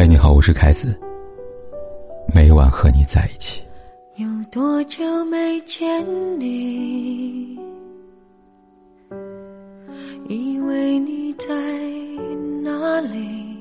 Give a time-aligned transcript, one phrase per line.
[0.00, 0.98] 嗨，你好，我是凯子。
[2.34, 3.62] 每晚和你在一起。
[4.16, 5.86] 有多久没见
[6.40, 7.54] 你？
[10.26, 11.48] 以为你在
[12.62, 13.54] 哪里？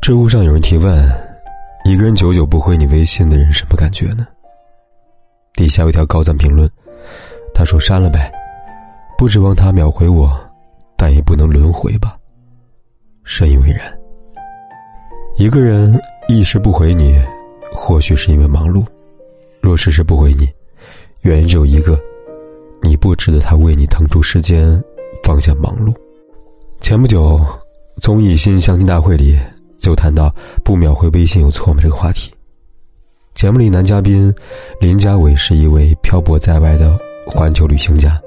[0.00, 0.96] 知乎上有人提问：
[1.84, 4.24] 一个人久久不回你微信的人，什么感觉呢？
[5.54, 6.70] 底下有一条高赞评论，
[7.52, 8.30] 他说：“删了呗，
[9.18, 10.30] 不指望他秒回我，
[10.96, 12.16] 但也不能轮回吧。”
[13.26, 13.92] 深以为然。
[15.36, 17.14] 一个人一时不回你，
[17.72, 18.84] 或许是因为忙碌；
[19.60, 20.48] 若时时不回你，
[21.22, 21.98] 原因只有一个：
[22.82, 24.82] 你不值得他为你腾出时间，
[25.24, 25.92] 放下忙碌。
[26.80, 27.40] 前不久，
[27.98, 29.38] 综艺《新相亲大会》里
[29.78, 30.32] 就谈到
[30.62, 32.30] “不秒回微信有错吗”这个话题。
[33.32, 34.32] 节目里男嘉宾
[34.80, 36.96] 林家伟是一位漂泊在外的
[37.26, 38.20] 环球旅行家，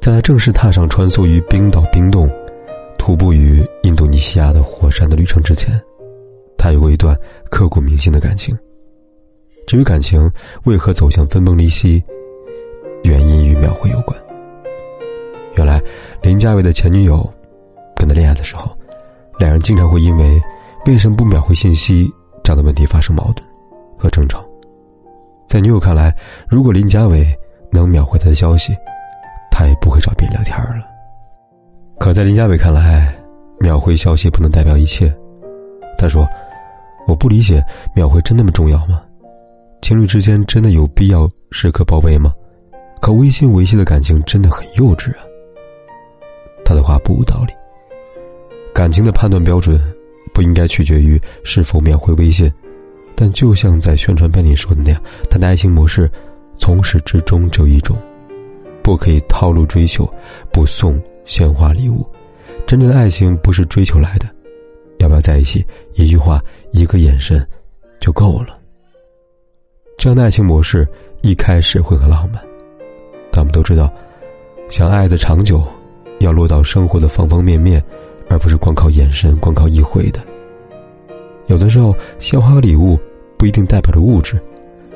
[0.00, 2.28] 在他正式踏上穿梭于冰岛冰洞、
[2.96, 5.80] 徒步于印度尼西亚的火山的旅程之前。
[6.58, 7.16] 他有过一段
[7.50, 8.54] 刻骨铭心的感情。
[9.66, 10.30] 至于感情
[10.64, 12.02] 为何走向分崩离析，
[13.04, 14.18] 原因与秒回有关。
[15.56, 15.78] 原来，
[16.22, 17.22] 林佳伟的前女友
[17.94, 18.70] 跟他恋爱的时候，
[19.38, 20.40] 两人经常会因为
[20.86, 22.10] 为什么不秒回信息
[22.42, 23.46] 这样的问题发生矛盾
[23.98, 24.42] 和争吵。
[25.46, 26.16] 在女友看来，
[26.48, 27.26] 如果林佳伟
[27.70, 28.74] 能秒回他的消息，
[29.50, 30.86] 他也不会找别人聊天了。
[31.98, 33.14] 可在林佳伟看来，
[33.60, 35.14] 秒回消息不能代表一切。
[35.98, 36.26] 他说。
[37.08, 37.64] 我不理解，
[37.96, 39.02] 秒回真那么重要吗？
[39.80, 42.34] 情侣之间真的有必要时刻报备吗？
[43.00, 45.24] 可微信维系的感情真的很幼稚啊。
[46.66, 47.54] 他的话不无道理。
[48.74, 49.80] 感情的判断标准
[50.34, 52.52] 不应该取决于是否秒回微信，
[53.16, 56.10] 但就像在宣传片里说的那样，他的爱情模式
[56.58, 57.96] 从始至终只有一种：
[58.82, 60.06] 不可以套路追求，
[60.52, 62.06] 不送鲜花礼物。
[62.66, 64.28] 真正的爱情不是追求来的。
[64.98, 65.64] 要不要在一起？
[65.94, 66.40] 一句话，
[66.72, 67.46] 一个眼神，
[68.00, 68.58] 就够了。
[69.96, 70.86] 这样的爱情模式
[71.22, 72.42] 一开始会很浪漫，
[73.32, 73.92] 但我们都知道，
[74.68, 75.62] 想爱的长久，
[76.20, 77.82] 要落到生活的方方面面，
[78.28, 80.20] 而不是光靠眼神、光靠一回的。
[81.46, 82.98] 有的时候，鲜花和礼物
[83.36, 84.40] 不一定代表着物质，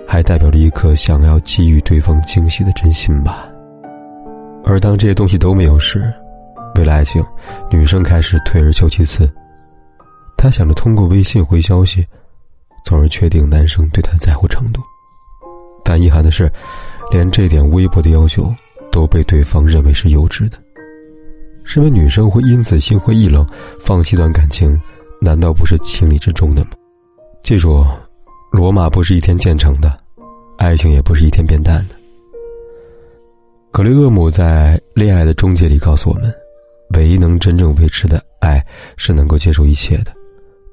[0.06, 3.48] 还代表着一颗想要给予对方惊喜的真心吧。
[4.64, 6.12] 而当这些东西都没有时，
[6.76, 7.24] 为了爱情，
[7.70, 9.28] 女生开始退而求其次。
[10.42, 12.04] 他想着通过微信回消息，
[12.84, 14.82] 从而确定男生对他在乎程度。
[15.84, 16.50] 但遗憾的是，
[17.12, 18.52] 连这点微薄的要求
[18.90, 20.58] 都被对方认为是幼稚的。
[21.62, 23.46] 身为女生会因此心灰意冷，
[23.78, 24.76] 放弃段感情，
[25.20, 26.70] 难道不是情理之中的吗？
[27.44, 27.86] 记住，
[28.50, 29.96] 罗马不是一天建成的，
[30.58, 31.94] 爱情也不是一天变淡的。
[33.70, 36.34] 格雷厄姆在《恋爱的终结》里告诉我们，
[36.96, 38.60] 唯一能真正维持的爱，
[38.96, 40.12] 是能够接受一切的。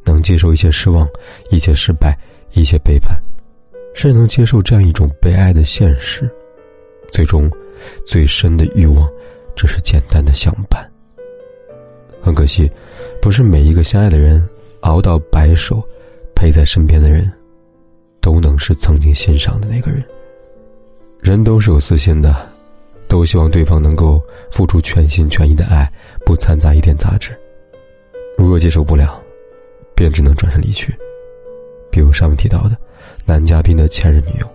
[0.09, 1.07] 能接受一些失望，
[1.51, 2.17] 一些失败，
[2.53, 3.15] 一些背叛，
[3.93, 6.29] 甚至能接受这样一种被爱的现实。
[7.11, 7.49] 最终，
[8.05, 9.07] 最深的欲望，
[9.55, 10.89] 只是简单的相伴。
[12.21, 12.69] 很可惜，
[13.21, 14.47] 不是每一个相爱的人，
[14.81, 15.81] 熬到白首，
[16.35, 17.31] 陪在身边的人，
[18.19, 20.03] 都能是曾经欣赏的那个人。
[21.21, 22.35] 人都是有私心的，
[23.07, 24.21] 都希望对方能够
[24.51, 25.91] 付出全心全意的爱，
[26.25, 27.37] 不掺杂一点杂质。
[28.37, 29.21] 如果接受不了，
[29.99, 30.95] 便只能转身离去，
[31.91, 32.77] 比如上面提到的
[33.25, 34.49] 男嘉宾的前任女友，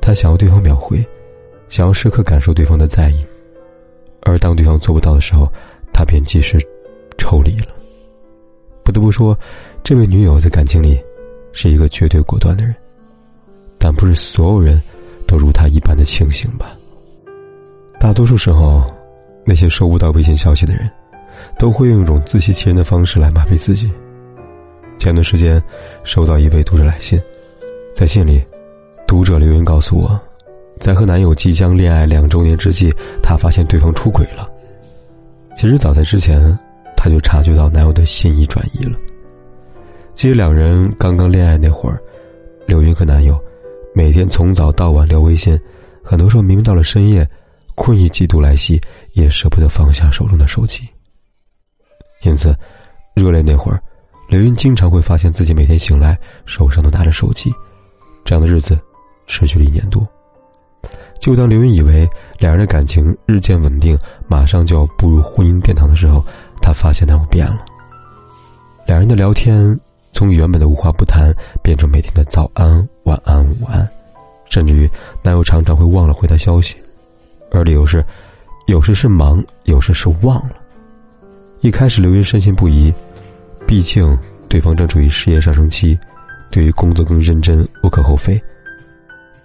[0.00, 1.06] 他想要对方秒回，
[1.68, 3.22] 想要时刻感受对方的在意，
[4.22, 5.46] 而当对方做不到的时候，
[5.92, 6.58] 他便及时
[7.18, 7.66] 抽离了。
[8.82, 9.38] 不得不说，
[9.84, 10.98] 这位女友在感情里
[11.52, 12.74] 是一个绝对果断的人，
[13.76, 14.80] 但不是所有人
[15.26, 16.74] 都如她一般的清醒吧？
[18.00, 18.82] 大多数时候，
[19.44, 20.90] 那些收不到微信消息的人，
[21.58, 23.92] 都会用一种自欺欺人的方式来麻痹自己。
[25.00, 25.60] 前段时间，
[26.04, 27.18] 收到一位读者来信，
[27.94, 28.44] 在信里，
[29.08, 30.20] 读者留言告诉我，
[30.78, 34.46] 在和男友即将恋爱两周年之际，她发现对方出轨了。
[35.56, 36.56] 其实早在之前，
[36.98, 38.98] 她就察觉到男友的心意转移了。
[40.12, 41.98] 记得两人刚刚恋爱那会儿，
[42.66, 43.42] 刘云和男友
[43.94, 45.58] 每天从早到晚聊微信，
[46.04, 47.26] 很多时候明明到了深夜，
[47.74, 48.78] 困意极度来袭，
[49.14, 50.86] 也舍不得放下手中的手机。
[52.20, 52.54] 因此，
[53.14, 53.82] 热恋那会儿。
[54.30, 56.16] 刘云经常会发现自己每天醒来
[56.46, 57.52] 手上都拿着手机，
[58.24, 58.78] 这样的日子
[59.26, 60.06] 持续了一年多。
[61.18, 63.98] 就当刘云以为两人的感情日渐稳定，
[64.28, 66.24] 马上就要步入婚姻殿堂的时候，
[66.62, 67.64] 他发现男友变了。
[68.86, 69.78] 两人的聊天
[70.12, 73.86] 从原本的无话不谈变成每天的早安、晚安、午安，
[74.48, 74.88] 甚至于
[75.24, 76.76] 男友常常会忘了回他消息，
[77.50, 78.04] 而理由是
[78.68, 80.54] 有时是忙，有时是忘了。
[81.62, 82.94] 一开始刘云深信不疑。
[83.70, 84.18] 毕竟
[84.48, 85.96] 对方正处于事业上升期，
[86.50, 88.36] 对于工作更认真，无可厚非。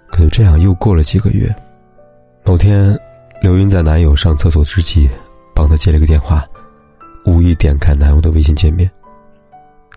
[0.08, 1.56] 可就这样又过了几个月，
[2.44, 3.00] 某天，
[3.40, 5.08] 刘云在男友上厕所之际，
[5.54, 6.44] 帮他接了个电话，
[7.24, 8.90] 无意点开男友的微信界面。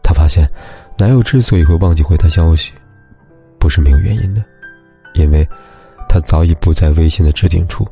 [0.03, 0.47] 她发现，
[0.99, 2.71] 男友之所以会忘记回她消息，
[3.59, 4.45] 不是没有原因的，
[5.15, 5.43] 因为，
[6.07, 7.83] 他早已不在微信的置顶处。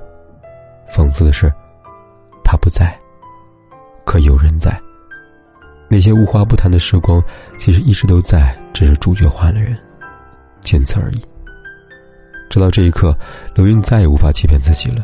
[0.93, 1.51] 讽刺的是，
[2.45, 2.95] 他不在，
[4.05, 4.79] 可有人在。
[5.89, 7.23] 那些无话不谈的时光，
[7.59, 9.77] 其实一直都在，只是主角换了人，
[10.61, 11.23] 仅此而已。
[12.51, 13.17] 直到这一刻，
[13.55, 15.03] 刘云再也无法欺骗自己了。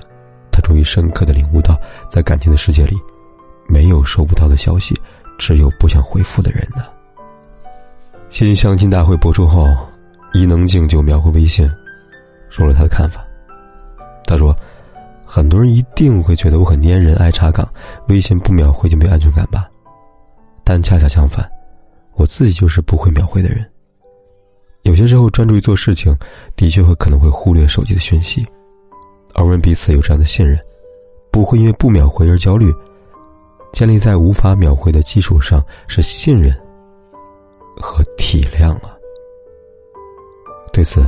[0.51, 1.81] 他终于深刻的领悟到，
[2.11, 2.97] 在感情的世界里，
[3.69, 4.95] 没有收不到的消息，
[5.39, 6.85] 只有不想回复的人呢。
[8.29, 9.67] 新相亲大会播出后，
[10.33, 11.71] 伊能静就秒回微信，
[12.51, 13.25] 说了他的看法。
[14.25, 14.57] 他说
[15.27, 17.69] ：“很多人一定会觉得我很粘人、爱查岗，
[18.09, 19.69] 微信不秒回就没安全感吧？
[20.73, 21.47] 但恰恰相反，
[22.15, 23.63] 我自己就是不会秒回的人。
[24.85, 26.17] 有些时候专注于做事情，
[26.57, 28.43] 的确会可能会忽略手机的讯息。
[29.35, 30.59] 而我们彼此有这样的信任，
[31.31, 32.73] 不会因为不秒回而焦虑。
[33.71, 36.59] 建立在无法秒回的基础上，是信任。”
[37.77, 38.97] 和体谅啊！
[40.73, 41.03] 对此，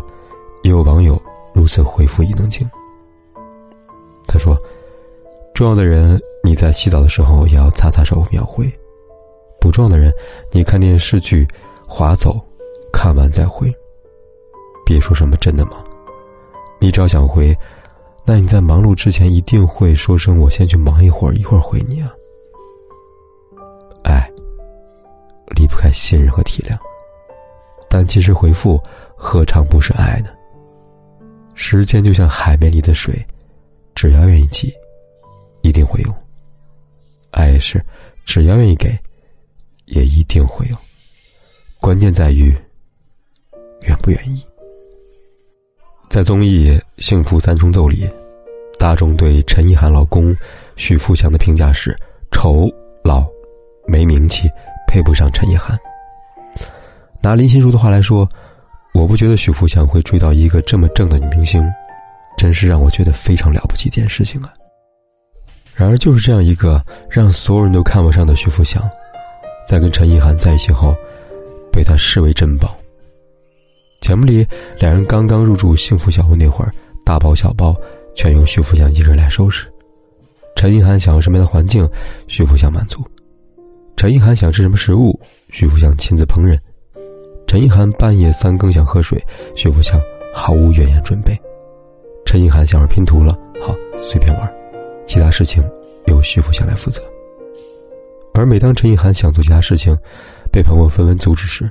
[0.63, 1.19] 也有网友
[1.55, 2.71] 如此回复伊能静。
[4.29, 4.55] 他说
[5.57, 8.67] ：“重要的人，你在洗澡的时候也要擦擦手秒回；
[9.65, 10.13] 不撞的人，
[10.53, 11.49] 你看电视剧
[11.89, 12.39] 划走，
[12.93, 13.73] 看完再回。
[14.85, 15.83] 别说什么真的吗？
[16.79, 17.57] 你只要想回，
[18.27, 22.13] 那你在忙碌之前一定会说声‘我先去忙一会儿，一会儿回你啊’。”
[24.05, 24.31] 爱
[25.57, 26.77] 离不开信任和体谅，
[27.89, 28.79] 但其实回复
[29.17, 30.29] 何尝不是爱呢？
[31.55, 33.19] 时间就像海绵里的水，
[33.95, 34.71] 只要愿意挤，
[35.63, 36.15] 一定会有。
[37.31, 37.83] 爱是
[38.27, 38.95] 只要愿意给，
[39.87, 40.77] 也一定会有。
[41.81, 42.55] 关键在于
[43.83, 44.45] 愿不愿意。
[46.09, 48.09] 在综艺《幸福三重奏》里，
[48.79, 50.37] 大众对陈意涵老公
[50.77, 51.97] 许富祥的评价是：
[52.31, 52.69] 丑、
[53.03, 53.27] 老、
[53.87, 54.49] 没名气。
[54.87, 55.77] 配不上陈意涵。
[57.21, 58.29] 拿林心如的话来说，
[58.93, 61.69] 我不觉得许富祥会追到一个这么正的女明星，
[62.39, 64.55] 真是让我觉得非常了不起一件事情啊。
[65.75, 68.89] 然而，就是这样一个让所有人都看不上的许富祥，
[69.75, 70.95] 在跟陈意涵在一起后，
[71.73, 72.79] 被他视为珍宝。
[74.01, 74.47] 节目里，
[74.79, 76.71] 两人刚刚入住幸福小屋那会儿，
[77.05, 77.75] 大包小包
[78.15, 79.67] 全由徐富祥一人来收拾。
[80.55, 81.91] 陈意涵想要什么样的环境，
[82.29, 83.05] 徐富祥满足。
[83.97, 85.19] 陈意涵想吃什么食物，
[85.51, 86.57] 徐福祥亲自烹饪。
[87.49, 89.21] 陈意涵半夜三更想喝水，
[89.57, 90.01] 徐福祥
[90.33, 91.37] 毫无怨言准备。
[92.25, 94.55] 陈意涵想玩拼图了，好随便玩，
[95.05, 95.69] 其他事情
[96.07, 97.03] 由徐福祥来负责。
[98.35, 99.97] 而每当陈意涵想做其他事情，
[100.53, 101.71] 被朋友纷纷阻止时，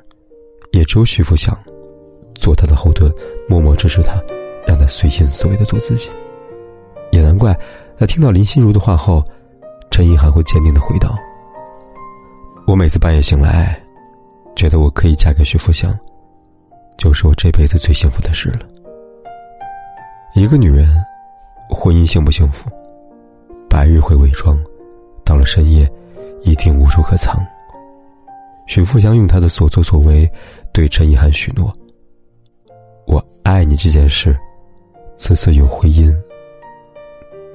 [0.71, 1.55] 也只有徐福祥
[2.35, 3.13] 做他的后盾，
[3.49, 4.13] 默默支持他，
[4.65, 6.09] 让他随心所欲的做自己。
[7.11, 7.53] 也难怪，
[7.97, 9.21] 在听到林心如的话后，
[9.91, 11.13] 陈意涵会坚定的回道。
[12.65, 13.77] 我每次半夜醒来，
[14.55, 15.93] 觉得我可以嫁给徐福祥，
[16.97, 18.65] 就是我这辈子最幸福的事了。
[20.33, 20.87] 一个女人，
[21.69, 22.69] 婚姻幸不幸福，
[23.69, 24.57] 白日会伪装，
[25.25, 25.91] 到了深夜，
[26.43, 27.35] 一定无处可藏。
[28.67, 30.29] 许富祥用他的所作所为，
[30.71, 31.73] 对陈意涵许诺
[33.07, 34.37] ：“我爱你这件事，
[35.15, 36.13] 此次有回音，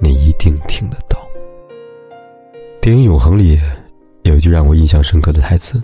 [0.01, 1.19] 你一定听得到。”
[2.83, 3.59] 电影《永恒》里。
[4.25, 5.83] 有一句让我印象深刻的台词。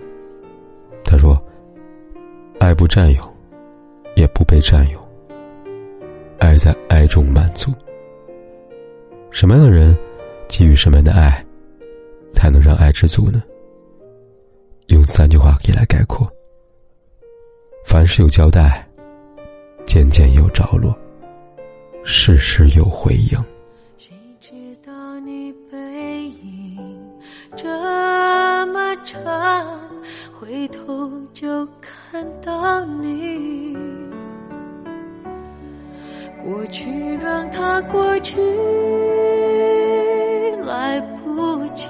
[1.03, 1.41] 他说
[2.59, 3.35] ：“爱不占有，
[4.15, 5.03] 也不被占有。
[6.37, 7.71] 爱在爱中满足。
[9.31, 9.97] 什么样的人，
[10.47, 11.43] 给予什么样的爱，
[12.35, 13.41] 才能让爱知足呢？
[14.87, 16.29] 用三句话可以来概括：
[17.87, 18.87] 凡事有交代，
[19.85, 20.95] 件件有着落，
[22.03, 23.43] 事事有回应。”
[23.97, 24.51] 谁知
[24.85, 25.77] 道你背
[26.27, 26.99] 影
[27.55, 27.67] 这
[28.67, 29.79] 么长，
[30.37, 33.75] 回头就看到你。
[36.43, 38.39] 过去让它过去，
[40.61, 41.89] 来不及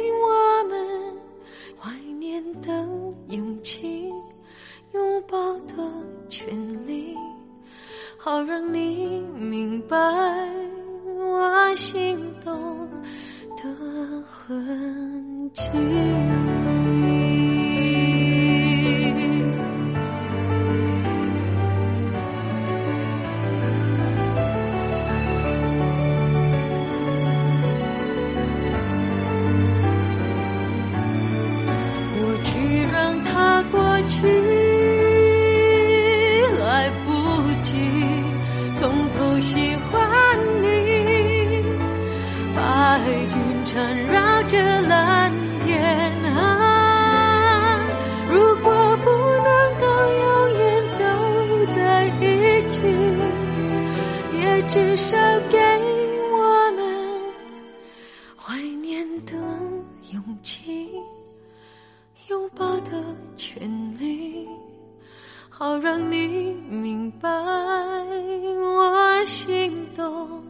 [69.25, 70.43] 心动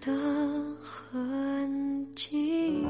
[0.00, 0.12] 的
[0.80, 2.84] 痕迹。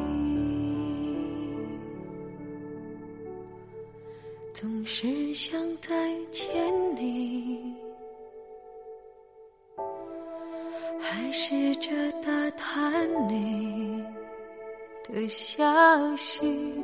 [4.53, 5.93] 总是想再
[6.31, 6.55] 见
[6.97, 7.75] 你，
[11.01, 11.91] 还试着
[12.23, 14.03] 打探你
[15.03, 16.84] 的消息。